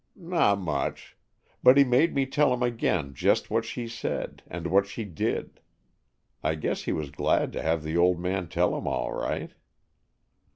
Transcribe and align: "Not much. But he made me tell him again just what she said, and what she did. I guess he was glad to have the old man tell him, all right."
"Not 0.15 0.57
much. 0.59 1.15
But 1.61 1.77
he 1.77 1.83
made 1.83 2.15
me 2.15 2.25
tell 2.25 2.51
him 2.51 2.63
again 2.63 3.13
just 3.13 3.51
what 3.51 3.65
she 3.65 3.87
said, 3.87 4.41
and 4.47 4.65
what 4.65 4.87
she 4.87 5.03
did. 5.05 5.59
I 6.41 6.55
guess 6.55 6.85
he 6.85 6.91
was 6.91 7.11
glad 7.11 7.53
to 7.53 7.61
have 7.61 7.83
the 7.83 7.97
old 7.97 8.19
man 8.19 8.47
tell 8.47 8.75
him, 8.75 8.87
all 8.87 9.11
right." 9.13 9.51